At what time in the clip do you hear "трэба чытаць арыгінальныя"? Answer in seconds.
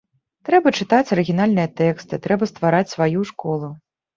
0.47-1.69